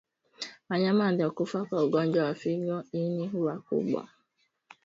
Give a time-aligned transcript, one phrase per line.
[0.69, 4.07] Wanyama waliokufa kwa ugonjwa wa figo ini huwa kubwa